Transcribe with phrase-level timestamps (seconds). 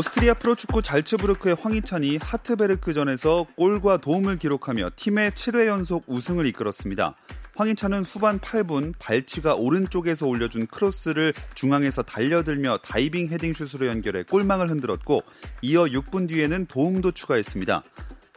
[0.00, 7.14] 오스트리아 프로축구 잘츠부르크의 황희찬이 하트베르크전에서 골과 도움을 기록하며 팀의 7회 연속 우승을 이끌었습니다.
[7.56, 15.22] 황희찬은 후반 8분 발치가 오른쪽에서 올려준 크로스를 중앙에서 달려들며 다이빙 헤딩슛으로 연결해 골망을 흔들었고
[15.60, 17.82] 이어 6분 뒤에는 도움도 추가했습니다.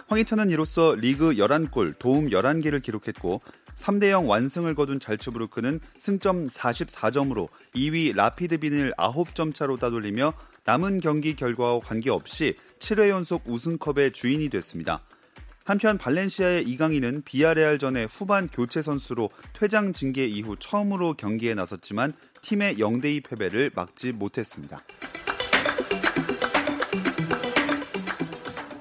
[0.08, 3.42] 황희찬은 이로써 리그 11골, 도움 11개를 기록했고
[3.76, 10.34] 3대0 완승을 거둔 잘츠부르크는 승점 44점으로 2위 라피드 빈을 9점 차로 따돌리며
[10.66, 15.04] 남은 경기 결과와 관계없이 7회 연속 우승컵의 주인이 됐습니다.
[15.66, 23.24] 한편 발렌시아의 이강인은 비아레알전의 후반 교체 선수로 퇴장 징계 이후 처음으로 경기에 나섰지만 팀의 0대2
[23.24, 24.84] 패배를 막지 못했습니다.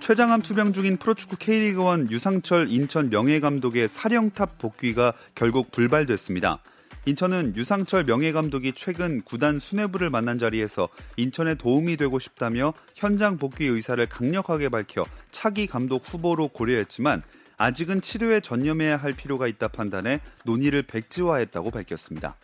[0.00, 6.60] 최장암 투병 중인 프로축구 K리그1 유상철 인천 명예감독의 사령탑 복귀가 결국 불발됐습니다.
[7.04, 14.04] 인천은 유상철 명예감독이 최근 구단 수뇌부를 만난 자리에서 인천에 도움이 되고 싶다며 현장 복귀 의사를
[14.06, 17.22] 강력하게 밝혀 차기 감독 후보로 고려했지만
[17.58, 22.36] 아직은 치료에 전념해야 할 필요가 있다 판단해 논의를 백지화했다고 밝혔습니다.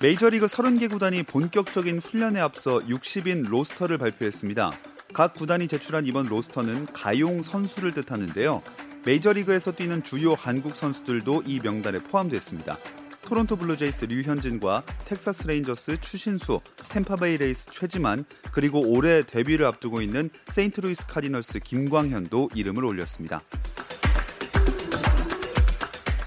[0.00, 4.70] 메이저리그 30개 구단이 본격적인 훈련에 앞서 60인 로스터를 발표했습니다.
[5.12, 8.62] 각 구단이 제출한 이번 로스터는 가용 선수를 뜻하는데요.
[9.04, 12.78] 메이저리그에서 뛰는 주요 한국 선수들도 이 명단에 포함됐습니다.
[13.22, 21.06] 토론토 블루제이스 류현진과 텍사스 레인저스 추신수, 템파베이 레이스 최지만, 그리고 올해 데뷔를 앞두고 있는 세인트루이스
[21.06, 23.42] 카디널스 김광현도 이름을 올렸습니다.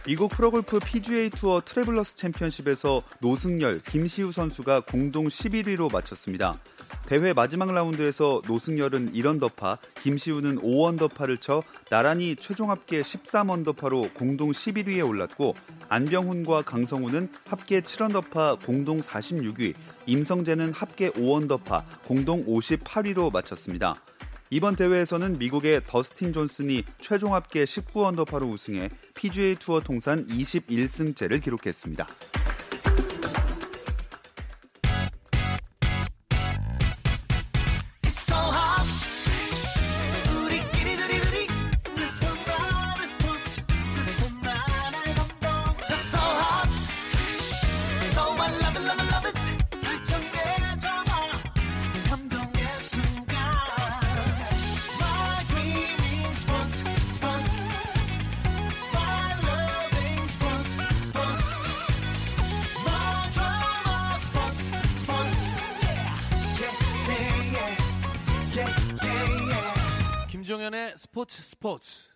[0.06, 6.60] 미국 프로골프 PGA 투어 트래블러스 챔피언십에서 노승열, 김시우 선수가 공동 11위로 마쳤습니다.
[7.08, 15.56] 대회 마지막 라운드에서 노승열은 1언더파, 김시우는 5언더파를 쳐 나란히 최종 합계 13언더파로 공동 11위에 올랐고
[15.88, 19.74] 안병훈과 강성우는 합계 7언더파 공동 46위,
[20.06, 23.96] 임성재는 합계 5언더파 공동 58위로 마쳤습니다.
[24.50, 32.06] 이번 대회에서는 미국의 더스틴 존슨이 최종 합계 19언더파로 우승해 PGA 투어 통산 21승째를 기록했습니다.
[70.48, 72.08] 김종현의 스포츠 스포츠.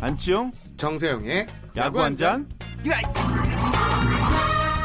[0.00, 2.48] 안치용, 정세영의 야구 한 잔.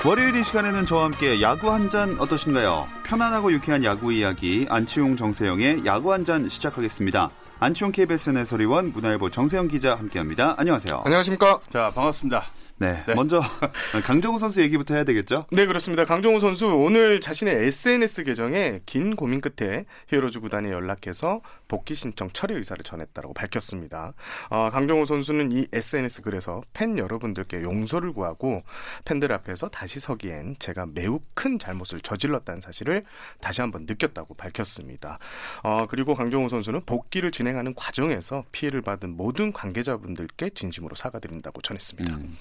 [0.04, 2.88] 월요일 이 시간에는 저와 함께 야구 한 잔 어떠신가요?
[3.06, 7.30] 편안하고 유쾌한 야구 이야기 안치용 정세영의 야구 한 잔 시작하겠습니다.
[7.64, 10.56] 안치용 KBS 해설위원 문화일보 정세영 기자 함께합니다.
[10.58, 11.04] 안녕하세요.
[11.06, 11.60] 안녕하십니까?
[11.72, 12.46] 자, 반갑습니다.
[12.80, 13.14] 네, 네.
[13.14, 13.40] 먼저
[14.04, 15.46] 강정호 선수 얘기부터 해야 되겠죠?
[15.52, 16.04] 네, 그렇습니다.
[16.06, 22.54] 강정호 선수 오늘 자신의 SNS 계정에 긴 고민 끝에 히어로즈 구단에 연락해서 복귀 신청 처리
[22.54, 24.14] 의사를 전했다고 밝혔습니다.
[24.50, 28.64] 어, 강정호 선수는 이 SNS 글에서 팬 여러분들께 용서를 구하고
[29.06, 33.06] 팬들 앞에서 다시 서기엔 제가 매우 큰 잘못을 저질렀다는 사실을
[33.40, 35.18] 다시 한번 느꼈다고 밝혔습니다.
[35.64, 42.18] 어, 그리고 강정호 선수는 복귀를 진행하는 과정에서 피해를 받은 모든 관계자분들께 진심으로 사과드린다고 전했습니다.
[42.18, 42.38] 음.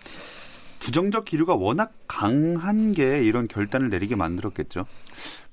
[0.80, 4.86] 부정적 기류가 워낙 강한 게 이런 결단을 내리게 만들었겠죠.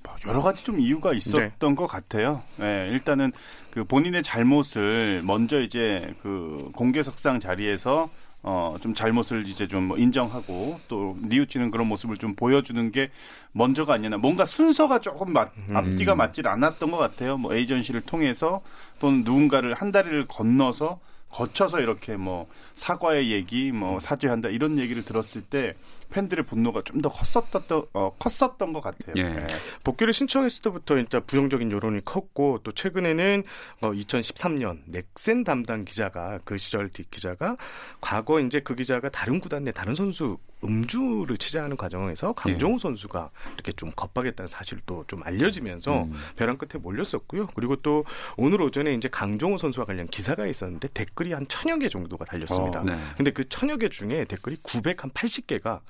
[0.04, 2.42] 뭐 여러 가지 좀 이유가 있었던 것 같아요.
[2.58, 3.32] 네, 일단은
[3.70, 8.10] 그 본인의 잘못을 먼저 이제 그 공개석상 자리에서
[8.44, 13.10] 어, 좀 잘못을 이제 좀뭐 인정하고 또 뉘우치는 그런 모습을 좀 보여주는 게
[13.52, 17.38] 먼저가 아니라 뭔가 순서가 조금 맞, 앞뒤가 맞질 않았던 것 같아요.
[17.38, 18.62] 뭐 에이전시를 통해서
[19.00, 25.42] 또는 누군가를 한 다리를 건너서 거쳐서 이렇게 뭐 사과의 얘기, 뭐 사죄한다 이런 얘기를 들었을
[25.42, 25.76] 때
[26.10, 29.14] 팬들의 분노가 좀 더 컸었던 어, 컸었던 것 같아요.
[29.18, 29.24] 예.
[29.24, 29.48] 네.
[29.84, 33.44] 복귀를 신청했을 때부터 일단 부정적인 여론이 컸고 또 최근에는
[33.82, 37.58] 어, 2013년 넥센 담당 기자가 그 시절 뒷 기자가
[38.02, 42.80] 과거 이제 그 기자가 다른 구단 내 다른 선수 음주를 취재하는 과정에서 강정호 예.
[42.80, 46.14] 선수가 이렇게 좀 겁박했다는 사실도 좀 알려지면서 음.
[46.36, 47.48] 벼랑 끝에 몰렸었고요.
[47.56, 48.06] 그리고 또
[48.38, 52.82] 오늘 오전에 이제 강정호 선수와 관련 기사가 있었는데 댓글이 한 천여 개 정도가 달렸습니다.
[52.82, 52.98] 어, 네.
[53.16, 55.82] 근데 그 천여 개 중에 댓글이 980개가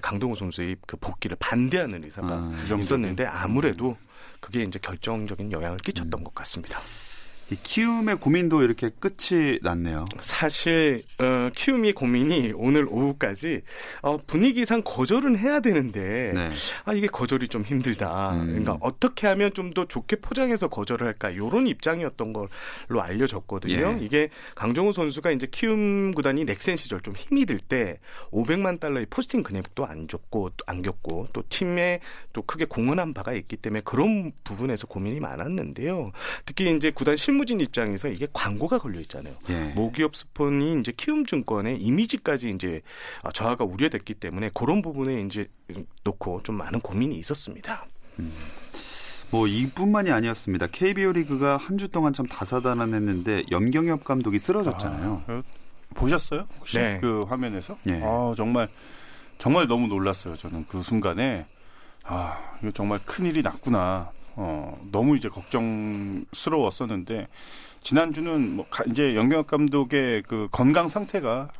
[0.00, 2.56] 강동호 선수의 그 복귀를 반대하는 의사가 아.
[2.78, 3.96] 있었는데 아무래도
[4.40, 6.80] 그게 이제 결정적인 영향을 끼쳤던 것 같습니다.
[7.52, 10.04] 이 키움의 고민도 이렇게 끝이 났네요.
[10.20, 13.60] 사실 어, 키움이 고민이 오늘 오후까지
[14.00, 16.50] 어, 분위기상 거절은 해야 되는데 네.
[16.84, 18.32] 아 이게 거절이 좀 힘들다.
[18.34, 18.46] 음.
[18.46, 23.96] 그러니까 어떻게 하면 좀 더 좋게 포장해서 거절을 할까 이런 입장이었던 걸로 알려졌거든요.
[23.98, 24.04] 예.
[24.04, 27.98] 이게 강정호 선수가 이제 키움 구단이 넥센 시절 좀 힘이 들 때
[28.32, 32.00] 500만 달러의 포스팅 금액도 안 줬고 또 안겼고 또 팀에
[32.34, 36.12] 또 크게 공헌한 바가 있기 때문에 그런 부분에서 고민이 많았는데요.
[36.44, 39.34] 특히 이제 구단 실무진 입장에서 이게 광고가 걸려 있잖아요.
[39.50, 39.72] 예.
[39.74, 42.80] 모기업 스폰이 이제 키움증권의 이미지까지 이제
[43.22, 45.48] 아, 저하가 우려됐기 때문에 그런 부분에 이제
[46.04, 47.86] 놓고 좀 많은 고민이 있었습니다.
[49.30, 50.66] 뭐 이뿐만이 아니었습니다.
[50.68, 55.24] KBO 리그가 한 주 동안 참 다사다난했는데 염경엽 감독이 쓰러졌잖아요.
[55.26, 55.42] 아,
[55.94, 56.46] 보셨어요?
[56.60, 56.98] 혹시 네.
[57.00, 57.76] 그 화면에서?
[57.88, 58.00] 예.
[58.04, 58.68] 아, 정말
[59.38, 60.36] 정말 너무 놀랐어요.
[60.36, 61.46] 저는 그 순간에
[62.04, 64.10] 아, 이거 정말 큰 일이 났구나.
[64.36, 67.28] 어, 너무 이제 걱정스러웠었는데
[67.82, 71.50] 지난주는 뭐 가- 이제 영경혁 감독의 그 건강 상태가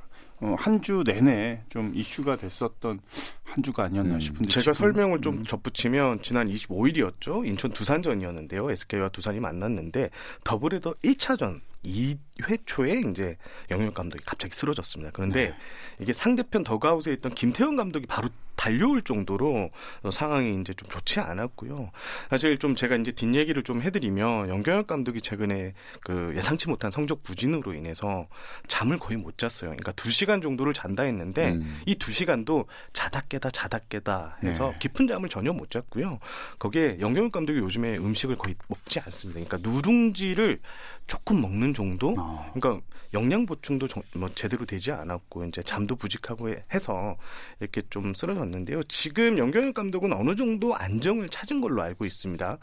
[0.40, 3.00] 어, 한 주 내내 좀 이슈가 됐었던
[3.44, 5.42] 한 주가 아니었나 음, 싶은데 제가 지금- 설명을 좀 음.
[5.44, 7.46] 덧붙이면 지난 25일이었죠.
[7.46, 8.68] 인천 두산전이었는데요.
[8.70, 10.10] SK와 두산이 만났는데
[10.42, 13.36] 더블헤더 1차전 2회 초에 이제
[13.70, 15.10] 영역 감독이 갑자기 쓰러졌습니다.
[15.12, 15.54] 그런데 네.
[16.00, 18.28] 이게 상대편 더가웃에 있던 김태형 감독이 바로
[18.62, 19.70] 달려올 정도로
[20.02, 21.90] 어, 상황이 이제 좀 좋지 않았고요.
[22.30, 27.24] 사실 좀 제가 이제 뒷 얘기를 좀 해드리면 영경혁 감독이 최근에 그 예상치 못한 성적
[27.24, 28.28] 부진으로 인해서
[28.68, 29.70] 잠을 거의 못 잤어요.
[29.70, 31.80] 그러니까 두 시간 정도를 잔다 했는데 음.
[31.86, 34.78] 이두 시간도 자다 깨다 자다 깨다 해서 네.
[34.78, 36.20] 깊은 잠을 전혀 못 잤고요.
[36.60, 39.40] 거기에 영경혁 감독이 요즘에 음식을 거의 먹지 않습니다.
[39.40, 40.60] 그러니까 누룽지를
[41.06, 42.14] 조금 먹는 정도.
[42.18, 42.50] 어.
[42.54, 42.84] 그러니까
[43.14, 47.16] 영양 보충도 정- 뭐 제대로 되지 않았고 이제 잠도 부직하고 해- 해서
[47.60, 48.82] 이렇게 좀 쓰러졌는데요.
[48.84, 52.56] 지금 영경혁 감독은 어느 정도 안정을 찾은 걸로 알고 있습니다.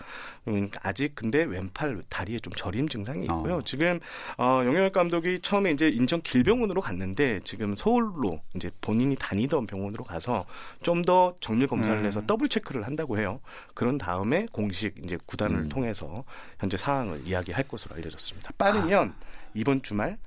[0.47, 3.57] 음, 아직 근데 왼팔 다리에 좀 저림 증상이 있고요.
[3.57, 3.61] 어.
[3.63, 3.99] 지금
[4.37, 10.45] 어, 영경혁 감독이 처음에 이제 인천 길병원으로 갔는데 지금 서울로 이제 본인이 다니던 병원으로 가서
[10.81, 12.05] 좀 더 정밀 검사를 음.
[12.05, 13.39] 해서 더블 체크를 한다고 해요.
[13.73, 15.69] 그런 다음에 공식 이제 구단을 음.
[15.69, 16.23] 통해서
[16.59, 18.28] 현재 상황을 이야기할 것으로 알려졌습니다.
[18.57, 19.13] 빠르면
[19.53, 20.17] 이번 주말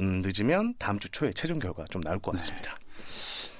[0.00, 2.76] 음, 늦으면 다음 주 초에 최종 결과 좀 나올 것 같습니다.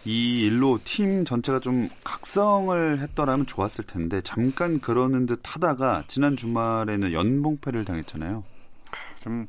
[0.04, 7.12] 이 일로 팀 전체가 좀 각성을 했더라면 좋았을 텐데 잠깐 그러는 듯 하다가 지난 주말에는
[7.12, 8.44] 연봉패를 당했잖아요.
[9.20, 9.48] 좀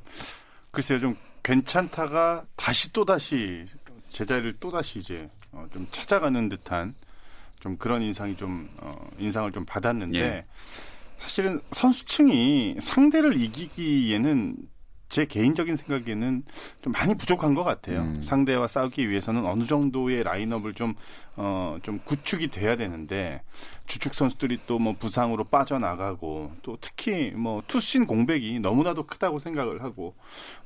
[0.72, 3.66] 글쎄요 좀 괜찮다가 다시 또 다시
[4.10, 6.96] 제자리를 또 다시 이제 어, 좀 찾아가는 듯한
[7.60, 10.46] 좀 그런 인상이 좀 어, 인상을 좀 받았는데 예.
[11.18, 14.56] 사실은 선수층이 상대를 이기기에는
[15.10, 16.44] 제 개인적인 생각에는
[16.82, 18.02] 좀 많이 부족한 것 같아요.
[18.02, 18.22] 음.
[18.22, 20.96] 상대와 싸우기 위해서는 어느 정도의 라인업을 좀,
[21.38, 23.42] 어, 좀 구축이 돼야 되는데,
[23.86, 30.14] 주축 선수들이 또 뭐 부상으로 빠져나가고, 또 특히 뭐 투신 공백이 너무나도 크다고 생각을 하고,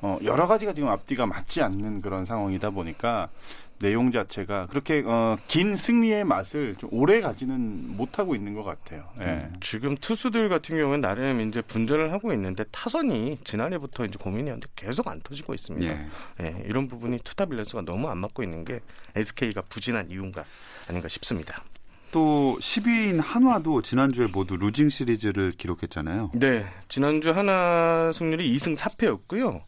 [0.01, 3.29] 어, 여러 가지가 지금 앞뒤가 맞지 않는 그런 상황이다 보니까,
[3.81, 9.09] 내용 자체가 그렇게 어, 긴 승리의 맛을 좀 오래 가지는 못하고 있는 것 같아요.
[9.19, 9.49] 예.
[9.61, 15.19] 지금 투수들 같은 경우는 나름 이제 분전을 하고 있는데 타선이 지난해부터 이제 고민이었는데 계속 안
[15.21, 15.93] 터지고 있습니다.
[15.93, 16.07] 예.
[16.41, 18.79] 예, 이런 부분이 투타 밸런스가 너무 안 맞고 있는 게
[19.15, 20.45] SK가 부진한 이유인가
[20.87, 21.63] 아닌가 싶습니다.
[22.11, 26.31] 또 10위인 한화도 지난주에 모두 루징 시리즈를 기록했잖아요.
[26.35, 29.61] 네, 지난주 한화 승률이 2승 4패였고요.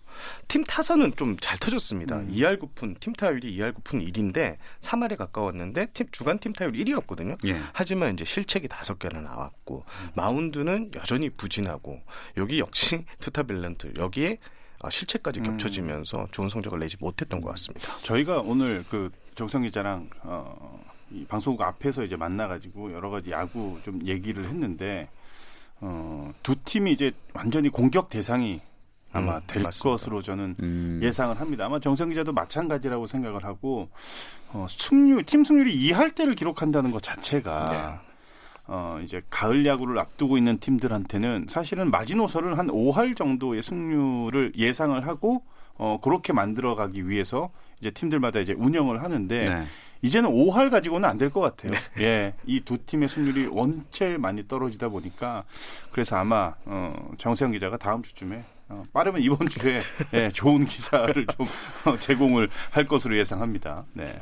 [0.47, 2.17] 팀 타선은 좀 잘 터졌습니다.
[2.17, 2.31] 음.
[2.31, 7.37] 2할 9푼, 팀 타율이 2할 9푼 1인데 3할에 가까웠는데 팀 주간 팀 타율 1위였거든요.
[7.47, 7.61] 예.
[7.73, 9.83] 하지만 이제 실책이 다섯 개나 나왔고
[10.15, 12.01] 마운드는 여전히 부진하고
[12.37, 14.37] 여기 역시 투타 밸런스 여기에
[14.79, 15.43] 어, 실책까지 음.
[15.43, 17.97] 겹쳐지면서 좋은 성적을 내지 못했던 것 같습니다.
[18.01, 24.05] 저희가 오늘 그 정성 기자랑 어, 이 방송국 앞에서 이제 만나가지고 여러 가지 야구 좀
[24.05, 25.09] 얘기를 했는데
[25.81, 28.61] 어, 두 팀이 이제 완전히 공격 대상이
[29.13, 29.89] 아마 음, 될 맞습니다.
[29.89, 30.99] 것으로 저는 음.
[31.01, 31.65] 예상을 합니다.
[31.65, 33.89] 아마 정성 기자도 마찬가지라고 생각을 하고
[34.49, 38.09] 어, 승률 팀 승률이 2할 때를 기록한다는 것 자체가 네.
[38.67, 45.43] 어, 이제 가을 야구를 앞두고 있는 팀들한테는 사실은 마지노선을 한 5할 정도의 승률을 예상을 하고
[45.75, 47.49] 어, 그렇게 만들어가기 위해서
[47.81, 49.63] 이제 팀들마다 이제 운영을 하는데 네.
[50.01, 51.79] 이제는 5할 가지고는 안 될 것 같아요.
[51.97, 52.03] 네.
[52.03, 55.43] 예, 이 두 팀의 승률이 원체 많이 떨어지다 보니까
[55.91, 59.81] 그래서 아마 어, 정세영 기자가 다음 주쯤에 어, 빠르면 이번 주에
[60.13, 61.47] 예, 좋은 기사를 좀
[61.85, 63.85] 어, 제공을 할 것으로 예상합니다.
[63.93, 64.19] 네.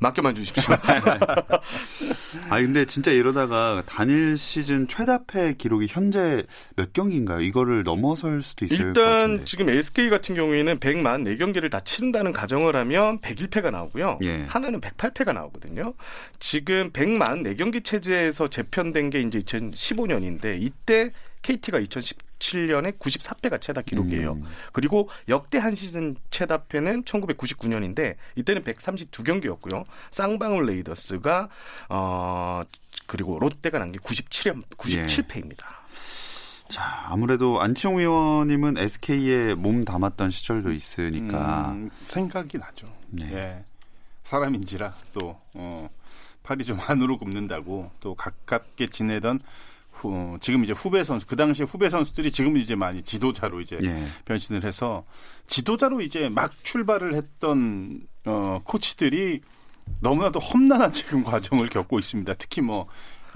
[0.00, 0.74] 맡겨만 주십시오.
[2.50, 6.44] 아 근데 진짜 이러다가 단일 시즌 최다패 기록이 현재
[6.76, 7.40] 몇 경기인가요?
[7.40, 9.44] 이거를 넘어설 수도 있을 일단 것 같은데.
[9.44, 14.18] 지금 SK 같은 경우에는 100만 4경기를 다 치른다는 가정을 하면 101패가 나오고요.
[14.24, 14.44] 예.
[14.48, 15.94] 하나는 108패가 나오거든요.
[16.40, 21.12] 지금 100만 4경기 체제에서 재편된 게 이제 2015년인데 이때
[21.44, 24.32] KT가 2017년에 94패가 최다 기록이에요.
[24.32, 24.44] 음.
[24.72, 29.84] 그리고 역대 한 시즌 최다패는 1999년인데 이때는 132경기였고요.
[30.10, 31.48] 쌍방울 레이더스가
[31.90, 32.62] 어
[33.06, 35.64] 그리고 롯데가 난게 97, 97패입니다.
[35.64, 35.84] 예.
[36.70, 42.86] 자, 아무래도 안치홍 의원님은 SK에 몸 담았던 시절도 있으니까 음, 생각이 나죠.
[43.10, 43.32] 네.
[43.32, 43.64] 예.
[44.22, 45.90] 사람인지라 또 어,
[46.42, 49.40] 팔이 좀 안으로 굽는다고 또 가깝게 지내던
[50.10, 54.04] 후, 지금 이제 후배 선수 그 당시 후배 선수들이 지금 이제 많이 지도자로 이제 예.
[54.24, 55.04] 변신을 해서
[55.46, 59.40] 지도자로 이제 막 출발을 했던 어, 코치들이
[60.00, 62.34] 너무나도 험난한 지금 과정을 겪고 있습니다.
[62.34, 62.86] 특히 뭐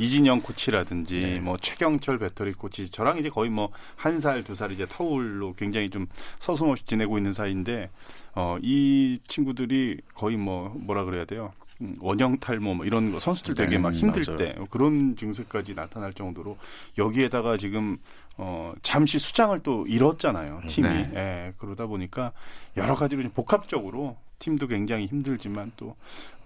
[0.00, 1.40] 이진영 코치라든지 네.
[1.40, 5.90] 뭐 최경철 배터리 코치 저랑 이제 거의 뭐 한 살 두 살 이제 터울로 굉장히
[5.90, 6.06] 좀
[6.38, 7.90] 서슴없이 지내고 있는 사이인데
[8.36, 11.67] 어 이 친구들이 거의 뭐 뭐라 그래야 돼요 음,
[12.00, 14.36] 원형 탈모 뭐 이런 거 선수들 되게 네, 막 힘들 맞아요.
[14.36, 16.58] 때 그런 증세까지 나타날 정도로
[16.98, 17.98] 여기에다가 지금
[18.36, 21.10] 어 잠시 수장을 또 잃었잖아요 팀이 네.
[21.14, 22.32] 예, 그러다 보니까
[22.76, 25.96] 여러 가지로 좀 복합적으로 팀도 굉장히 힘들지만 또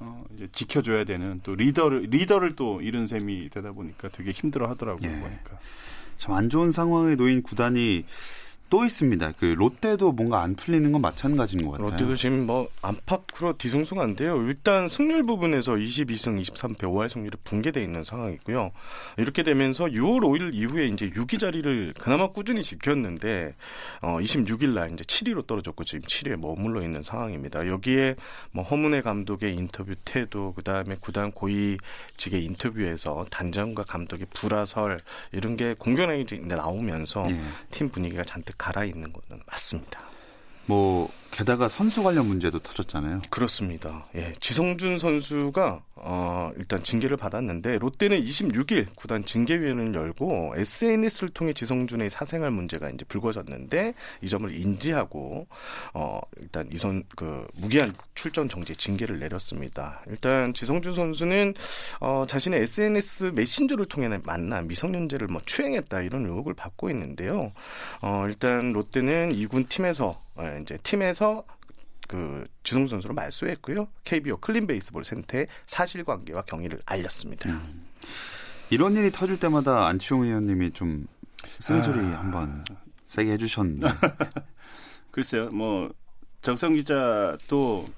[0.00, 5.10] 어, 이제 지켜줘야 되는 또 리더를 리더를 또 잃은 셈이 되다 보니까 되게 힘들어 하더라고요
[5.10, 5.20] 예.
[5.20, 5.58] 보니까
[6.18, 8.04] 참 안 좋은 상황에 놓인 구단이
[8.72, 9.32] 또 있습니다.
[9.38, 11.90] 그 롯데도 뭔가 안 풀리는 건 마찬가지인 것 같아요.
[11.90, 14.46] 롯데도 지금 뭐 안팎으로 뒤숭숭한데요.
[14.46, 18.70] 일단 승률 부분에서 22승 23패 5할 승률이 붕괴돼 있는 상황이고요.
[19.18, 23.54] 이렇게 되면서 6월 5일 이후에 이제 6위 자리를 그나마 꾸준히 지켰는데
[24.00, 27.66] 어 26일 날 이제 7위로 떨어졌고 지금 7위에 머물러 있는 상황입니다.
[27.66, 28.16] 여기에
[28.52, 34.96] 뭐 허문회 감독의 인터뷰 태도 그다음에 구단 고위직의 인터뷰에서 단장과 감독의 불화설
[35.32, 37.38] 이런 게 공견하게 나오면서 예.
[37.70, 40.00] 팀 분위기가 잔뜩 갈아 있는 거는 맞습니다.
[40.66, 43.22] 뭐 게다가 선수 관련 문제도 터졌잖아요.
[43.30, 44.04] 그렇습니다.
[44.14, 52.10] 예, 지성준 선수가 어, 일단 징계를 받았는데 롯데는 26일 구단 징계위원회를 열고 SNS를 통해 지성준의
[52.10, 55.46] 사생활 문제가 이제 불거졌는데 이 점을 인지하고
[55.94, 60.02] 어, 일단 이선 그 무기한 출전 정지 징계를 내렸습니다.
[60.08, 61.54] 일단 지성준 선수는
[62.00, 67.52] 어, 자신의 SNS 메신저를 통해 만난 미성년자를 뭐 추행했다 이런 의혹을 받고 있는데요.
[68.02, 71.21] 어, 일단 롯데는 2군 팀에서 어, 이제 팀에서
[72.08, 73.88] 그 지성 선수로 말소했고요.
[74.04, 77.48] KBO 클린 베이스볼 센터에 사실관계와 경위를 알렸습니다.
[77.48, 77.86] 음.
[78.70, 81.06] 이런 일이 터질 때마다 안치홍 의원님이 좀
[81.44, 82.18] 쓴소리 아...
[82.18, 82.64] 한번
[83.04, 83.86] 세게 해주셨는데.
[85.10, 85.90] 글쎄요, 뭐
[86.42, 87.88] 정성 기자도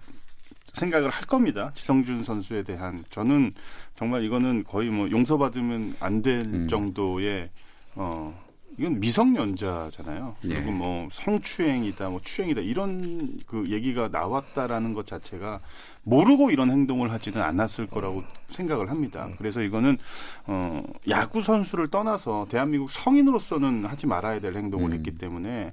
[0.73, 1.71] 생각을 할 겁니다.
[1.75, 3.55] 지성준 선수에 대한 저는
[3.95, 6.69] 정말 이거는 거의 뭐 용서받으면 안될 음.
[6.69, 7.49] 정도의
[7.97, 8.44] 어
[8.79, 10.37] 이건 미성년자잖아요.
[10.45, 10.49] 예.
[10.49, 15.61] 그리고 뭐 성추행이다, 뭐 추행이다 이런 그 얘기가 나왔다라는 것 자체가
[16.03, 19.29] 모르고 이런 행동을 하지는 않았을 거라고 생각을 합니다.
[19.39, 19.99] 그래서 이거는
[20.47, 24.93] 어 야구 선수를 떠나서 대한민국 성인으로서는 하지 말아야 될 행동을 음.
[24.95, 25.73] 했기 때문에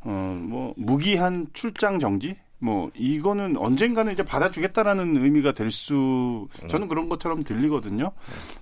[0.00, 7.42] 어뭐 무기한 출장 정지 뭐 이거는 언젠가는 이제 받아주겠다라는 의미가 될 수 저는 그런 것처럼
[7.42, 8.10] 들리거든요.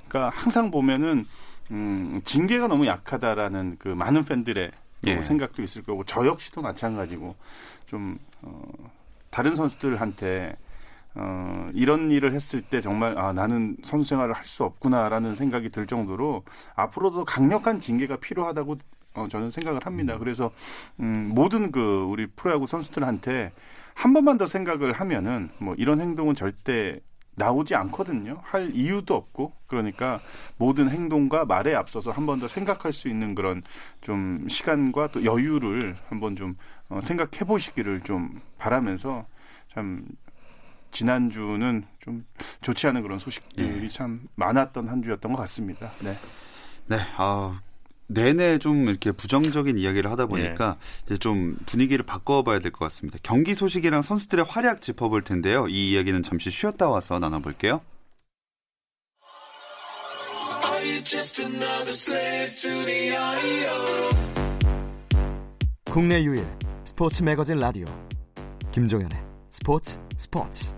[0.08, 1.24] 그러니까 항상 보면은
[1.70, 4.70] 음, 징계가 너무 약하다라는 그 많은 팬들의
[5.06, 5.20] 예.
[5.20, 7.34] 생각도 있을 거고 저 역시도 마찬가지고
[7.86, 8.62] 좀 어,
[9.30, 10.56] 다른 선수들한테
[11.14, 15.86] 어, 이런 일을 했을 때 정말 아 나는 선수 생활을 할 수 없구나라는 생각이 들
[15.86, 16.44] 정도로
[16.74, 18.76] 앞으로도 강력한 징계가 필요하다고
[19.14, 20.14] 어, 저는 생각을 합니다.
[20.14, 20.18] 음.
[20.18, 20.50] 그래서
[21.00, 23.52] 음, 모든 그 우리 프로야구 선수들한테
[23.94, 27.00] 한 번만 더 생각을 하면은 뭐 이런 행동은 절대
[27.36, 28.40] 나오지 않거든요.
[28.42, 30.20] 할 이유도 없고 그러니까
[30.56, 33.62] 모든 행동과 말에 앞서서 한 번 더 생각할 수 있는 그런
[34.00, 36.56] 좀 시간과 또 여유를 한번 좀
[36.88, 39.26] 어, 생각해 보시기를 좀 바라면서
[39.72, 40.06] 참
[40.92, 42.24] 지난주는 좀
[42.62, 43.88] 좋지 않은 그런 소식들이 네.
[43.88, 45.90] 참 많았던 한 주였던 것 같습니다.
[46.00, 46.14] 네.
[46.86, 46.96] 네.
[47.16, 47.60] 아,
[48.08, 51.04] 내내 좀 이렇게 부정적인 이야기를 하다 보니까 예.
[51.06, 53.18] 이제 좀 분위기를 바꿔봐야 될 것 같습니다.
[53.22, 55.66] 경기 소식이랑 선수들의 활약 짚어볼 텐데요.
[55.68, 57.80] 이 이야기는 잠시 쉬었다 와서 나눠볼게요.
[65.90, 66.46] 국내 유일
[66.84, 67.86] 스포츠 매거진 라디오
[68.72, 69.18] 김종현의
[69.50, 70.72] 스포츠 스포츠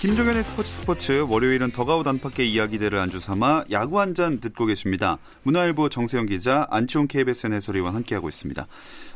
[0.00, 5.18] 김종현의 스포츠 스포츠 월요일은 더가우 단팎의 이야기들을 안주 삼아 야구 한 잔 듣고 계십니다.
[5.42, 8.66] 문화일보 정세영 기자, 안치홍 KBSN 해설위원 함께하고 있습니다.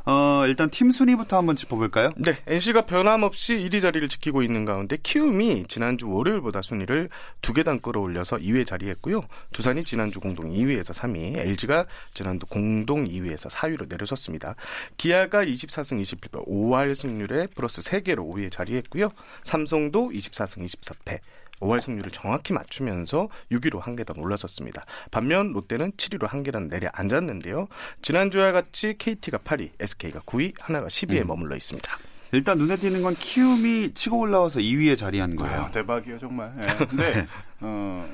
[0.05, 2.11] 어, 일단 팀 순위부터 한번 짚어볼까요?
[2.17, 7.09] 네, NC가 변함없이 1위 자리를 지키고 있는 가운데 키움이 지난주 월요일보다 순위를
[7.41, 9.25] 두 계단 끌어올려서 2위 자리했고요.
[9.53, 14.57] 두산이 지난주 공동 2위에서 3위, LG가 지난주 공동 2위에서 4위로 내려섰습니다.
[14.97, 19.09] 기아가 24승 21패 5할 승률에 플러스 3개로 5위에 자리했고요.
[19.45, 21.21] 삼성도 24승 24패
[21.63, 24.85] 5할 승률을 정확히 맞추면서 6위로 한 계단 올라섰습니다.
[25.11, 27.69] 반면 롯데는 7위로 한 계단 내려앉았는데요.
[28.03, 31.29] 지난주와 같이 KT가 8위, SK가 9위, 하나가 10위에 음.
[31.29, 31.99] 머물러 있습니다.
[32.33, 35.61] 일단 눈에 띄는 건 키움이 치고 올라와서 2위에 자리한 거예요.
[35.63, 36.53] 아, 대박이에요 정말.
[36.57, 36.67] 네.
[36.89, 37.27] 근데 네.
[37.61, 38.09] 어,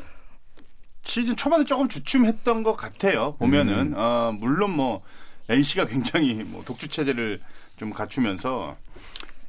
[1.02, 3.36] 시즌 초반에 조금 주춤했던 것 같아요.
[3.36, 3.94] 보면은 음.
[3.96, 5.00] 어, 물론 뭐
[5.48, 7.38] NC가 굉장히 뭐 독주 체제를
[7.76, 8.76] 좀 갖추면서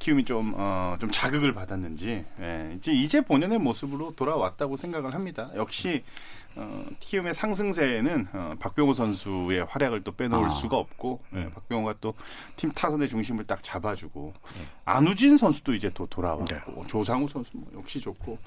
[0.00, 5.50] 키움이 좀, 어, 좀 자극을 받았는지, 예, 이제, 이제 본연의 모습으로 돌아왔다고 생각을 합니다.
[5.54, 6.02] 역시,
[6.56, 10.48] 어, 키움의 상승세에는 어, 박병호 선수의 활약을 또 빼놓을 아.
[10.50, 11.50] 수가 없고, 예, 음.
[11.54, 12.14] 박병호가 또
[12.56, 14.62] 팀 타선의 중심을 딱 잡아주고, 네.
[14.86, 16.86] 안우진 선수도 이제 또 돌아왔고, 네.
[16.88, 18.38] 조상우 선수 뭐 역시 좋고,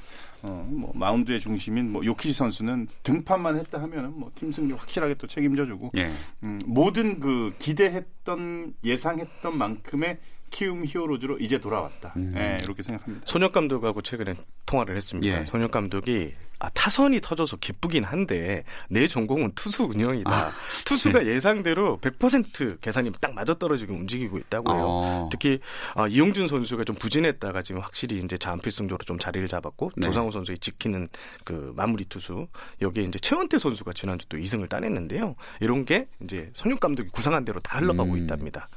[0.41, 5.27] 어, 뭐 마운드의 중심인 뭐 요키시 선수는 등판만 했다 하면은 뭐 팀 승리 확실하게 또
[5.27, 6.12] 책임져주고, 예.
[6.41, 10.17] 음, 모든 그 기대했던 예상했던 만큼의
[10.53, 12.13] 키움 히어로즈로 이제 돌아왔다.
[12.15, 12.31] 음.
[12.36, 13.25] 네, 이렇게 생각합니다.
[13.27, 14.36] 손혁 감독하고 최근에
[14.67, 15.41] 통화를 했습니다.
[15.41, 15.45] 예.
[15.45, 20.31] 손혁 감독이 아, 타선이 터져서 기쁘긴 한데 내 전공은 투수 운영이다.
[20.31, 20.51] 아,
[20.86, 21.31] 투수가 네.
[21.31, 24.77] 예상대로 100% 계산이 딱 맞아떨어지게 움직이고 있다고요.
[24.79, 25.29] 어.
[25.31, 25.60] 특히
[25.95, 30.07] 아, 이용준 선수가 좀 부진했다가 지금 확실히 이제 자원필승적으로 좀 자리를 잡았고 네.
[30.07, 31.10] 조상우 선수의 지키는
[31.43, 32.48] 그 마무리 투수
[32.79, 35.36] 여기에 이제 최원태 선수가 지난주 또 2승을 따냈는데요.
[35.60, 38.19] 이런 게 이제 손혁 감독이 구상한 대로 다 흘러가고 음.
[38.19, 38.69] 있답니다.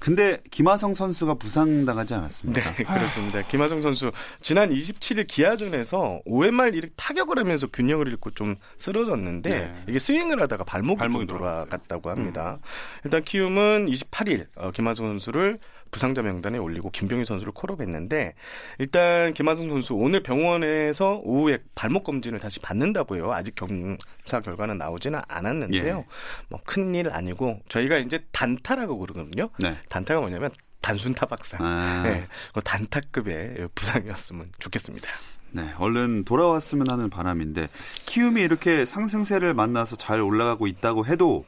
[0.00, 2.60] 근데 김하성 선수가 부상당하지 않았습니다.
[2.74, 3.42] 네, 그렇습니다.
[3.42, 4.10] 김하성 선수
[4.40, 9.84] 지난 27일 기아전에서 5회 말 이렇게 타격을 하면서 균형을 잃고 좀 쓰러졌는데 네.
[9.88, 12.58] 이게 스윙을 하다가 발목이, 발목이 돌아갔다고 합니다.
[12.60, 12.68] 음.
[13.04, 15.58] 일단 키움은 28일 어, 김하성 선수를
[15.94, 18.34] 부상자 명단에 올리고 김병희 선수를 콜업했는데
[18.78, 23.32] 일단 김하성 선수 오늘 병원에서 오후에 발목 검진을 다시 받는다고 해요.
[23.32, 25.98] 아직 검사 결과는 나오지는 않았는데요.
[25.98, 26.06] 예.
[26.48, 29.50] 뭐 큰일 아니고 저희가 이제 단타라고 그러거든요.
[29.60, 29.78] 네.
[29.88, 30.50] 단타가 뭐냐면
[30.82, 31.64] 단순 타박상.
[31.64, 32.02] 아.
[32.02, 35.08] 네, 그 단타급의 부상이었으면 좋겠습니다.
[35.52, 37.68] 네, 얼른 돌아왔으면 하는 바람인데
[38.06, 41.44] 키움이 이렇게 상승세를 만나서 잘 올라가고 있다고 해도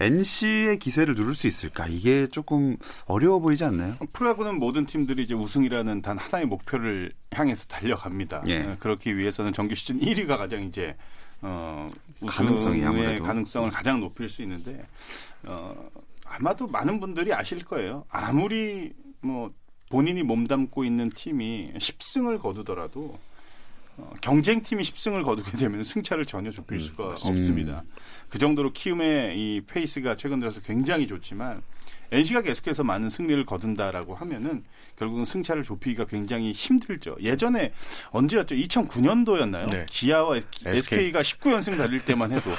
[0.00, 1.86] NC의 기세를 누를 수 있을까?
[1.86, 3.96] 이게 조금 어려워 보이지 않나요?
[4.12, 8.42] 프로야구는 모든 팀들이 이제 우승이라는 단 하나의 목표를 향해서 달려갑니다.
[8.48, 8.62] 예.
[8.62, 10.96] 어, 그렇기 위해서는 정규 시즌 1위가 가장 이제
[11.42, 11.86] 어,
[12.26, 13.22] 가능성이 아무래도.
[13.24, 14.84] 가능성을 가장 높일 수 있는데
[15.44, 15.74] 어,
[16.24, 18.04] 아마도 많은 분들이 아실 거예요.
[18.08, 19.52] 아무리 뭐
[19.90, 23.18] 본인이 몸담고 있는 팀이 10승을 거두더라도 어,
[24.20, 27.84] 경쟁팀이 10승을 거두게 되면 승차를 전혀 좁힐 음, 수가 음, 없습니다.
[28.28, 31.62] 그 정도로 키움의 이 페이스가 최근 들어서 굉장히 좋지만
[32.12, 34.64] NC가 계속해서 많은 승리를 거둔다라고 하면은
[34.96, 37.16] 결국은 승차를 좁히기가 굉장히 힘들죠.
[37.20, 37.72] 예전에
[38.10, 38.56] 언제였죠?
[38.56, 39.70] 2009년도였나요?
[39.70, 39.86] 네.
[39.88, 41.12] 기아와 SK.
[41.12, 42.50] 가 19연승 달릴 때만 해도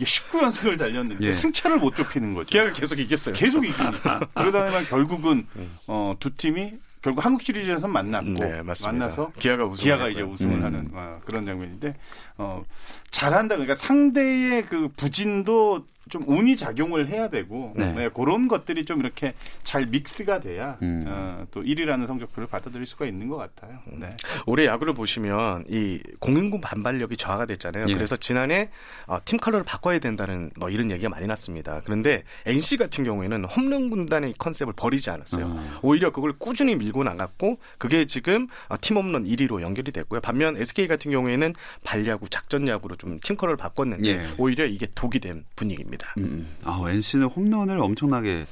[0.00, 1.32] 19연승을 달렸는데 예.
[1.32, 2.46] 승차를 못 좁히는 거죠.
[2.46, 3.34] 기아가 계속 이겼어요.
[3.34, 4.28] 계속 이기니까.
[4.34, 5.76] 그러다 보면 결국은 음.
[5.88, 10.64] 어, 두 팀이 결국 한국 시리즈에서 만났고 네, 만나서 기아가 우승 기아가 이제 우승을 음.
[10.64, 11.94] 하는 어, 그런 장면인데
[12.36, 12.62] 어,
[13.10, 13.56] 잘한다.
[13.56, 17.92] 그러니까 상대의 그 부진도 좀 운이 작용을 해야 되고 네.
[17.92, 21.04] 네, 그런 것들이 좀 이렇게 잘 믹스가 돼야 음.
[21.06, 23.78] 어, 또 1위라는 성적표를 받아들일 수가 있는 것 같아요.
[23.92, 24.00] 음.
[24.00, 24.16] 네.
[24.46, 27.84] 올해 야구를 보시면 이 공인구 반발력이 저하가 됐잖아요.
[27.88, 27.94] 예.
[27.94, 28.70] 그래서 지난해
[29.06, 31.80] 어, 팀 컬러를 바꿔야 된다는 뭐 이런 얘기가 많이 났습니다.
[31.84, 35.46] 그런데 NC 같은 경우에는 홈런 군단의 컨셉을 버리지 않았어요.
[35.46, 35.78] 음.
[35.82, 40.20] 오히려 그걸 꾸준히 밀고 나갔고 그게 지금 어, 팀 홈런 1위로 연결이 됐고요.
[40.20, 44.34] 반면 SK 같은 경우에는 발야구, 작전 야구로 좀 팀 컬러를 바꿨는데 예.
[44.38, 45.99] 오히려 이게 독이 된 분위기입니다.
[46.00, 46.14] 있습니다.
[46.18, 46.56] 음, 음.
[46.64, 48.46] 아, NC는 홈런을 엄청나게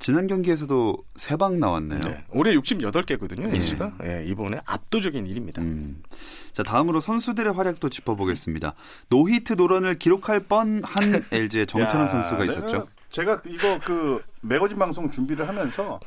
[0.00, 2.00] 지난 경기에서도 세 방 나왔네요.
[2.00, 2.24] 네.
[2.30, 3.92] 올해 68개거든요, NC가.
[4.00, 4.06] 네.
[4.20, 5.62] 네, 이번에 압도적인 1위입니다.
[5.62, 6.02] 음.
[6.52, 8.74] 자, 다음으로 선수들의 활약도 짚어보겠습니다.
[9.08, 12.86] 노히트 노런을 기록할 뻔한 LG의 정찬헌 선수가 있었죠.
[13.10, 16.00] 제가 이거 그 매거진 방송 준비를 하면서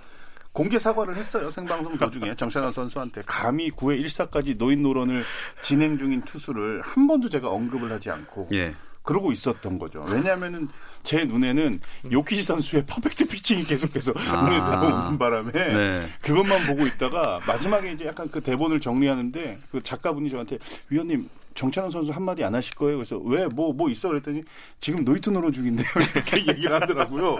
[0.51, 1.49] 공개 사과를 했어요.
[1.49, 5.23] 생방송 도중에 정찬헌 선수한테 감히 9회 1사까지 노히트 노런을
[5.61, 8.75] 진행 중인 투수를 한 번도 제가 언급을 하지 않고 예.
[9.07, 10.05] 그러고 있었던 거죠.
[10.09, 10.67] 왜냐하면은
[11.03, 11.79] 제 눈에는
[12.11, 14.41] 요키시 선수의 퍼펙트 피칭이 계속해서 아.
[14.43, 16.07] 눈에 들어오는 바람에 네.
[16.21, 22.11] 그것만 보고 있다가 마지막에 이제 약간 그 대본을 정리하는데 그 작가분이 저한테 위원님 정찬헌 선수
[22.11, 22.97] 한마디 안 하실 거예요.
[22.97, 24.09] 그래서 왜, 뭐, 뭐 있어?
[24.09, 24.43] 그랬더니
[24.81, 25.87] 지금 노히트 노런 중인데요.
[26.13, 27.39] 이렇게 얘기를 하더라고요.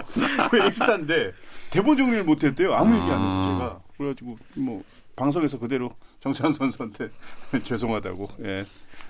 [0.52, 1.32] 왜 1산데
[1.70, 2.74] 대본 정리를 못 했대요.
[2.74, 3.80] 아무 얘기 안 했어, 제가.
[3.98, 4.82] 그래가지고 뭐
[5.18, 7.10] 방송에서 그대로 정찬헌 선수한테
[7.64, 8.66] 죄송하다고, 예.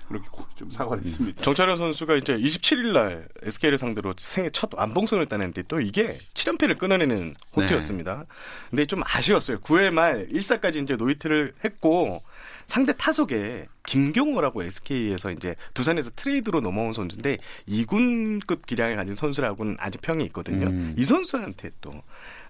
[0.07, 1.41] 그렇게 좀 사과를 했습니다.
[1.43, 7.35] 정찬헌 선수가 이제 27일 날 SK를 상대로 생애 첫 완봉승을 따냈는데 또 이게 7연패를 끊어내는
[7.55, 8.15] 호투였습니다.
[8.17, 8.25] 네.
[8.71, 9.59] 근데 좀 아쉬웠어요.
[9.59, 12.21] 9회 말 1사까지 이제 노히트를 했고
[12.65, 20.23] 상대 타석에 김경호라고 SK에서 이제 두산에서 트레이드로 넘어온 선수인데 2군급 기량을 가진 선수라고는 아직 평이
[20.25, 20.67] 있거든요.
[20.67, 20.95] 음.
[20.97, 22.03] 이 선수한테 또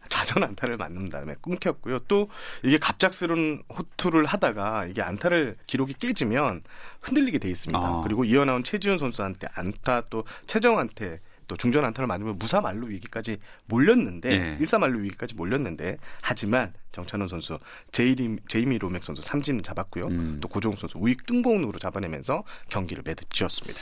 [0.09, 1.99] 좌전 안타를 맞는 다음에 끊겼고요.
[2.07, 2.29] 또
[2.63, 6.61] 이게 갑작스러운 호투를 하다가 이게 안타를 기록이 깨지면
[7.01, 7.79] 흔들리게 돼 있습니다.
[7.79, 8.01] 아.
[8.03, 11.19] 그리고 이어나온 최지훈 선수한테 안타 또 최정한테
[11.49, 14.57] 또 중전 안타를 맞으면 무사 만루 위기까지 몰렸는데 네.
[14.59, 17.59] 일사 만루 위기까지 몰렸는데 하지만 정찬원 선수
[17.91, 20.07] 제이미, 제이미 로맥 선수 삼진 잡았고요.
[20.07, 20.37] 음.
[20.41, 23.79] 또 고종 선수 우익 뜬공으로 잡아내면서 경기를 매듭 지었습니다.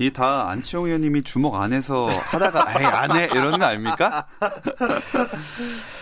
[0.00, 4.26] 이 다 안치홍 의원님이 주먹 안에서 하다가 에이 안해 이러는 거 아닙니까?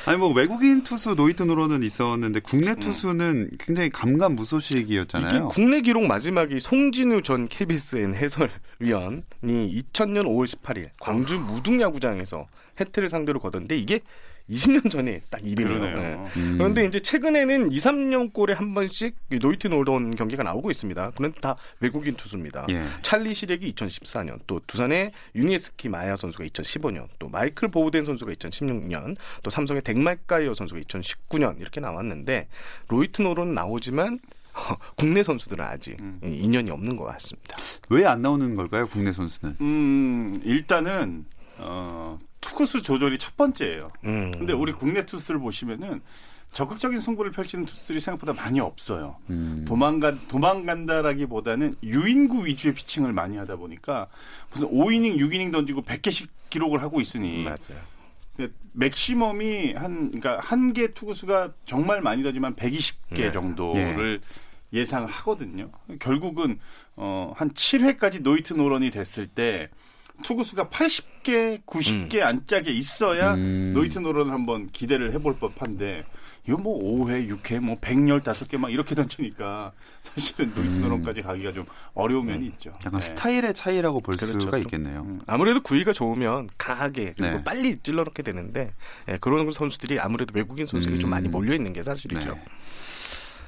[0.07, 2.77] 아니 뭐 외국인 투수 노히트노런은 있었는데 국내 음.
[2.77, 5.49] 투수는 굉장히 감감무소식이었잖아요.
[5.49, 12.47] 국내 기록 마지막이 송진우 전 KBSN 해설위원이 2000년 5월 18일 광주 무등야구장에서
[12.81, 14.01] 해태를 상대로 거뒀는데 이게
[14.51, 15.79] 20년 전에 딱 일이네요.
[15.79, 16.17] 네.
[16.37, 16.55] 음.
[16.59, 21.13] 그런데 이제 최근에는 2, 3년 꼴에 한 번씩 노히트 노런 경기가 나오고 있습니다.
[21.17, 22.67] 그런데 다 외국인 투수입니다.
[22.71, 22.87] 예.
[23.03, 29.51] 찰리 쉬렉이 2014년, 또 두산의 유니에스키 마야 선수가 2015년, 또 마이클 보우덴 선수가 2016년, 또
[29.51, 32.49] 삼성의 덱 맥과이어 선수가 2019년 이렇게 나왔는데
[32.89, 34.19] 노히트 노런 나오지만
[34.97, 36.19] 국내 선수들은 아직 음.
[36.23, 37.57] 인연이 없는 것 같습니다.
[37.91, 39.57] 왜 안 나오는 걸까요, 국내 선수는?
[39.61, 41.27] 음, 일단은
[41.59, 43.89] 어, 투구수 조절이 첫 번째예요.
[44.05, 44.33] 음.
[44.33, 46.01] 근데 우리 국내 투수를 보시면은
[46.53, 49.17] 적극적인 승부를 펼치는 투수들이 생각보다 많이 없어요.
[49.29, 49.65] 음.
[49.69, 54.07] 도망간 도망간다라기보다는 유인구 위주의 피칭을 많이 하다 보니까
[54.53, 57.83] 무슨 5이닝, 6이닝 던지고 100개씩 기록을 하고 있으니 맞아요.
[58.73, 63.33] 맥시멈이 한 그러니까 한 개 투구수가 정말 많이 던지면 120개 네.
[63.33, 64.21] 정도를
[64.73, 64.79] 예.
[64.79, 65.71] 예상하거든요.
[65.99, 66.61] 결국은
[66.97, 69.69] 어한 7회까지 노히트 노런이 됐을 때
[70.23, 72.27] 투구수가 80개, 90개 음.
[72.27, 73.73] 안짝에 있어야 음.
[73.75, 76.05] 노히트 노런을 한번 기대를 해볼 법한데
[76.49, 80.81] 이건 뭐 5회, 6회, 뭐 115개 막 이렇게 던지니까 사실은 노히트 음.
[80.81, 82.53] 노런까지 가기가 좀 어려운 면이 음.
[82.53, 82.71] 있죠.
[82.87, 83.07] 약간 네.
[83.07, 84.41] 스타일의 차이라고 볼 그렇죠.
[84.41, 85.03] 수가 있겠네요.
[85.03, 85.21] 음.
[85.27, 87.45] 아무래도 구위가 좋으면 강하게 그리고 네.
[87.45, 88.73] 빨리 찔러넣게 되는데
[89.07, 91.33] 네, 그런 선수들이 아무래도 외국인 선수들이 좀 많이 음.
[91.33, 92.33] 몰려 있는 게 사실이죠.
[92.35, 92.45] 네.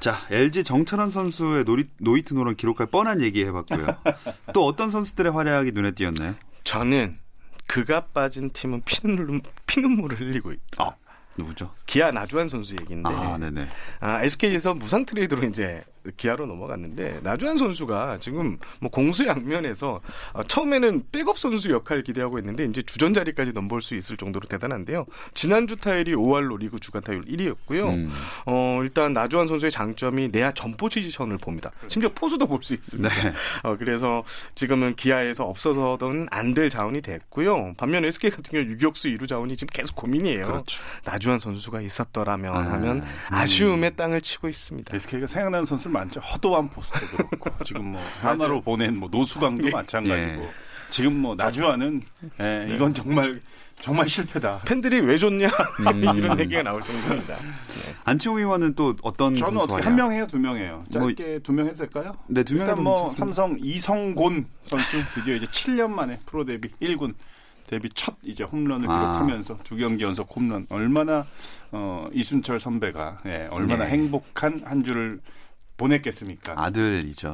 [0.00, 3.86] 자, LG 정찬헌 선수의 노리, 노히트 노런 기록할 뻔한 얘기 해봤고요.
[4.52, 6.34] 또 어떤 선수들의 활약이 눈에 띄었나요?
[6.64, 7.18] 저는
[7.66, 10.84] 그가 빠진 팀은 피눈물, 피눈물을 흘리고 있다.
[10.84, 10.94] 아,
[11.36, 11.72] 누구죠?
[11.86, 13.08] 기아 나주환 선수 얘기인데.
[13.08, 13.68] 아, 네네.
[14.00, 15.84] 아, SK에서 무상 트레이드로 이제
[16.16, 20.00] 기아로 넘어갔는데 나주환 선수가 지금 뭐 공수 양면에서
[20.32, 25.06] 어, 처음에는 백업 선수 역할 기대하고 있는데 이제 주전 자리까지 넘볼 수 있을 정도로 대단한데요.
[25.34, 27.94] 지난주 타율이 5할로 리그 주간 타율 1위였고요.
[27.94, 28.12] 음.
[28.46, 31.70] 어, 일단 나주환 선수의 장점이 내야 전 포지션을 봅니다.
[31.88, 33.08] 심지어 포수도 볼 수 있습니다.
[33.22, 33.32] 네.
[33.62, 34.22] 어, 그래서
[34.54, 37.72] 지금은 기아에서 없어서는 안될 자원이 됐고요.
[37.76, 40.46] 반면 SK 같은 경우 유격수 2루 자원이 지금 계속 고민이에요.
[40.46, 40.82] 그렇죠.
[41.04, 43.02] 나주환 선수가 있었더라면 아, 하면 음.
[43.28, 44.94] 아쉬움의 땅을 치고 있습니다.
[44.94, 46.20] SK가 생각나는 선수 많죠.
[46.20, 49.70] 허도한 포스도 그렇고 지금 뭐 하나로 보낸 뭐 노수강도 예.
[49.72, 50.50] 마찬가지고 예.
[50.90, 52.02] 지금 뭐 나주와는
[52.40, 52.74] 예, 네.
[52.74, 53.40] 이건 정말
[53.80, 54.60] 정말 실패다.
[54.66, 56.04] 팬들이 왜 좋냐 음.
[56.18, 57.34] 이런 얘기가 나올 정도입니다.
[57.36, 57.94] 네.
[58.04, 60.84] 안치홍 의원은 또 어떤 저는 어떻게 한 명 해요, 두 명 해요.
[60.92, 62.12] 짧게 뭐, 두명 해도 될까요?
[62.28, 62.66] 네, 두 명.
[62.68, 67.14] 일단 뭐 삼성 이성곤 선수 드디어 이제 7년 만에 프로 데뷔 1군
[67.68, 68.98] 데뷔 첫 이제 홈런을 아.
[68.98, 71.24] 기록하면서 두 경기 연속 홈런 얼마나
[71.70, 73.92] 어, 이순철 선배가 예, 얼마나 네.
[73.92, 75.20] 행복한 한 주를
[75.80, 76.54] 보냈겠습니까?
[76.56, 77.32] 아들이죠.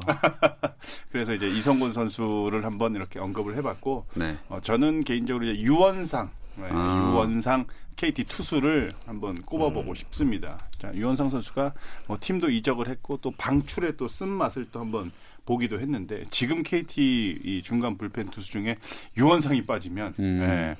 [1.10, 4.38] 그래서 이제 이성곤 선수를 한번 이렇게 언급을 해봤고, 네.
[4.48, 7.10] 어, 저는 개인적으로 이제 유원상, 네, 아.
[7.12, 9.94] 유원상 KT 투수를 한번 꼽아보고 음.
[9.94, 10.58] 싶습니다.
[10.78, 11.72] 자, 유원상 선수가
[12.06, 15.10] 뭐 팀도 이적을 했고 또 방출의 또 쓴 맛을 또 한번
[15.44, 18.76] 보기도 했는데 지금 KT 이 중간 불펜 투수 중에
[19.16, 20.40] 유원상이 빠지면 음.
[20.40, 20.76] 네,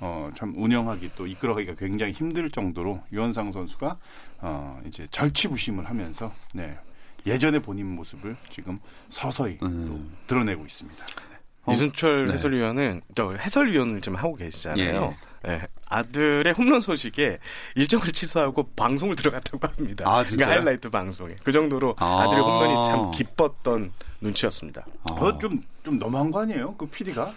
[0.00, 3.96] 어, 참 운영하기 또 이끌어가기가 굉장히 힘들 정도로 유원상 선수가
[4.40, 6.76] 어, 이제 절치부심을 하면서 네,
[7.28, 10.16] 예전의 본인 모습을 지금 서서히 음.
[10.26, 11.04] 드러내고 있습니다.
[11.64, 12.32] 어, 이순철 네.
[12.34, 15.14] 해설위원은 저 해설위원을 지금 하고 계시잖아요.
[15.46, 15.48] 예.
[15.48, 15.66] 네.
[15.86, 17.38] 아들의 홈런 소식에
[17.74, 20.04] 일정을 취소하고 방송을 들어갔다고 합니다.
[20.06, 22.26] 아, 그러니까 하이라이트 방송에 그 정도로 아.
[22.28, 24.84] 들의 홈런이 참 기뻤던 눈치였습니다.
[25.08, 25.12] 아.
[25.12, 26.74] 어, 좀, 좀 너무한 거 아니에요?
[26.76, 27.34] 그 PD가?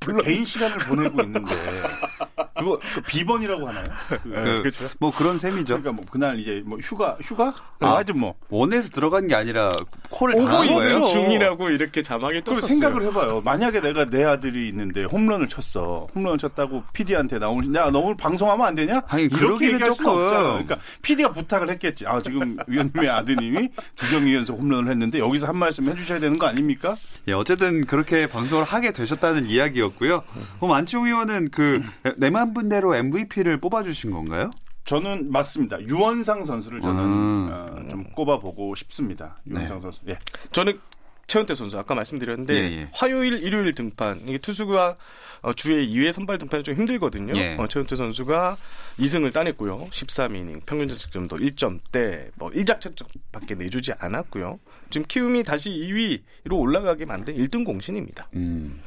[0.00, 1.50] 그 개인 시간을 보내고 있는데
[2.58, 3.84] 그거 그 비번이라고 하나요?
[4.08, 4.30] 그, 그,
[4.62, 4.88] 그렇죠.
[4.98, 5.80] 뭐 그런 셈이죠.
[5.80, 7.96] 그러니까 뭐 그날 이제 뭐 휴가 휴가 아.
[7.96, 9.70] 하여튼 뭐 원에서 들어간 게 아니라
[10.10, 11.06] 콜을 당한 거예요.
[11.06, 12.68] 중이라고 이렇게 자막이 그리고 떴었어요.
[12.68, 13.42] 생각을 해봐요.
[13.44, 16.06] 만약에 내가 내 아들이 있는데 홈런을 쳤어.
[16.14, 19.02] 홈런을 쳤다고 PD한테 나 오늘 야, 너 오늘 방송하면 안 되냐?
[19.08, 20.06] 아니, 이렇게 조금.
[20.06, 20.42] 없잖아.
[20.52, 22.06] 그러니까 PD가 부탁을 했겠지.
[22.06, 26.96] 아, 지금 위원님의 아드님이 두경기 연속 홈런을 했는데 여기서 한 말씀 해주셔야 되는 거 아닙니까?
[27.28, 30.22] 예, 어쨌든 그렇게 방송을 하게 되셨다는 이야기였고요.
[30.58, 31.82] 그럼 안치홍 의원은 그
[32.16, 34.50] 내만 분대로 MVP를 뽑아주신 건가요?
[34.84, 35.80] 저는 맞습니다.
[35.82, 37.48] 유원상 선수를 저는 음.
[37.50, 39.36] 어, 좀 꼽아보고 싶습니다.
[39.46, 39.82] 유원상 네.
[39.82, 40.00] 선수.
[40.08, 40.18] 예.
[40.52, 40.78] 저는
[41.26, 42.88] 최원태 선수 아까 말씀드렸는데 예, 예.
[42.92, 44.96] 화요일 일요일 등판 이게 투수가
[45.42, 47.34] 어, 주에 2회 선발 등판이 좀 힘들거든요.
[47.36, 47.56] 예.
[47.58, 48.56] 어, 최원태 선수가
[48.98, 49.86] 2승을 따냈고요.
[49.90, 54.58] 13이닝 평균 자책점도 1점대 뭐 1자책점밖에 내주지 않았고요.
[54.90, 58.28] 지금 키움이 다시 2위로 올라가게 만든 1등 공신입니다.
[58.34, 58.80] 음.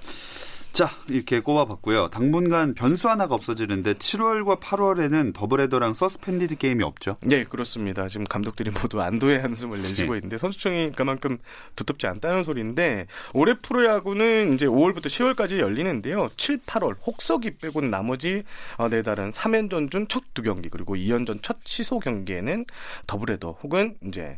[0.71, 2.09] 자, 이렇게 꼽아봤고요.
[2.09, 7.17] 당분간 변수 하나가 없어지는데 7월과 8월에는 더블헤더랑 서스펜디드 게임이 없죠.
[7.21, 8.07] 네, 그렇습니다.
[8.07, 10.17] 지금 감독들이 모두 안도의 한숨을 내쉬고 네.
[10.19, 11.37] 있는데 선수층이 그만큼
[11.75, 16.29] 두텁지 않다는 소리인데 올해 프로야구는 이제 5월부터 10월까지 열리는데요.
[16.37, 18.43] 7, 8월 혹서기 빼고는 나머지
[18.77, 22.65] 어, 네 달은 3연전 중 첫 두 경기 그리고 2연전 첫 취소 경기에는
[23.07, 24.37] 더블헤더 혹은 이제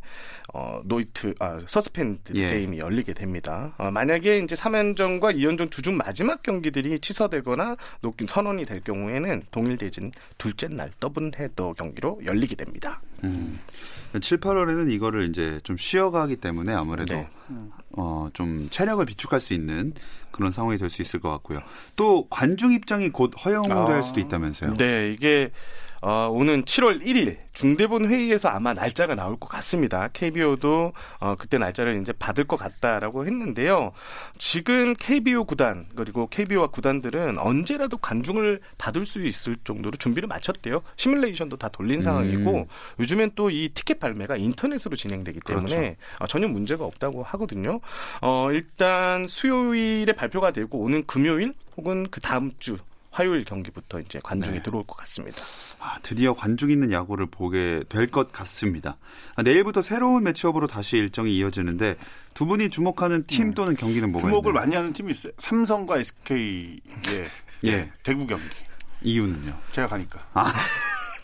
[0.53, 2.49] 어, 노이트 아, 서스펜드 예.
[2.51, 3.73] 게임이 열리게 됩니다.
[3.77, 10.11] 어, 만약에 이제 3연전과 2연전 두중 마지막 경기들이 취소되거나 노게임 선언이 될 경우에는 동일 대진
[10.37, 13.01] 둘째 날 더블 헤더 경기로 열리게 됩니다.
[13.23, 13.59] 음.
[14.21, 17.27] 7, 8월에는 이거를 이제 좀 쉬어가기 때문에 아무래도 네.
[17.97, 19.93] 어, 좀 체력을 비축할 수 있는
[20.29, 21.59] 그런 상황이 될 수 있을 것 같고요.
[21.95, 24.01] 또 관중 입장이 곧 허용될 아.
[24.03, 24.75] 수도 있다면서요.
[24.75, 25.51] 네, 이게
[26.01, 30.09] 어, 오는 7월 1일 중대본 회의에서 아마 날짜가 나올 것 같습니다.
[30.13, 33.91] KBO도 어, 그때 날짜를 이제 받을 것 같다라고 했는데요.
[34.37, 40.81] 지금 KBO 구단 그리고 KBO와 구단들은 언제라도 관중을 받을 수 있을 정도로 준비를 마쳤대요.
[40.95, 42.01] 시뮬레이션도 다 돌린 음.
[42.01, 42.67] 상황이고
[42.99, 45.95] 요즘엔 또 이 티켓 발매가 인터넷으로 진행되기 때문에 그렇죠.
[46.19, 47.81] 어, 전혀 문제가 없다고 하거든요.
[48.21, 52.77] 어, 일단 수요일에 발표가 되고 오는 금요일 혹은 그 다음 주
[53.11, 54.63] 화요일 경기부터 이제 관중이 네.
[54.63, 55.37] 들어올 것 같습니다.
[55.79, 58.97] 아, 드디어 관중 있는 야구를 보게 될 것 같습니다.
[59.35, 61.97] 아, 내일부터 새로운 매치업으로 다시 일정이 이어지는데
[62.33, 64.61] 두 분이 주목하는 팀 또는 경기는 뭐가 주목을 있나요?
[64.63, 65.33] 많이 하는 팀이 있어요.
[65.37, 66.79] 삼성과 SK의
[67.65, 67.91] 예.
[68.03, 68.45] 대구 경기.
[69.03, 69.57] 이유는요?
[69.71, 70.19] 제가 가니까.
[70.33, 70.41] 저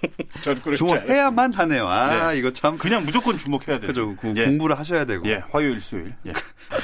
[0.77, 1.87] 주목해야만 하네요.
[1.87, 3.87] 아, 이거 참 그냥 무조건 주목해야 돼요.
[3.87, 4.15] 그죠.
[4.15, 4.45] 그 예.
[4.45, 5.27] 공부를 하셔야 되고.
[5.27, 6.13] 예, 화요일, 수요일.
[6.25, 6.33] 예.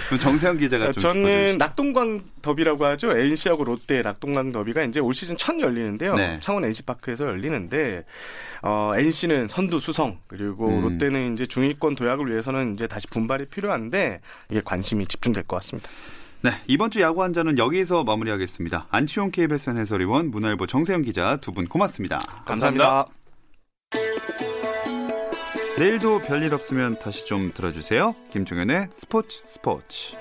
[0.08, 1.58] 그럼 정세영 기자가 좀 저는.
[1.58, 3.18] 낙동강 더비라고 하죠.
[3.18, 6.16] NC하고 롯데 낙동강 더비가 이제 올 시즌 첫 열리는데요.
[6.16, 6.40] 네.
[6.42, 8.04] 창원 NC파크에서 열리는데
[8.62, 10.82] 어, NC는 선두 수성 그리고 음.
[10.82, 15.90] 롯데는 이제 중위권 도약을 위해서는 이제 다시 분발이 필요한데 이게 관심이 집중될 것 같습니다.
[16.44, 18.88] 네, 이번 주 야구 한자는 여기서 마무리하겠습니다.
[18.90, 22.20] 안치홍 KBS 해설위원, 문화일보 정세영 기자 두 분 고맙습니다.
[22.46, 23.06] 감사합니다.
[25.80, 28.14] 내일도 별일 없으면 다시 좀 들어주세요.
[28.32, 30.14] 김종현의 스포츠 스포츠.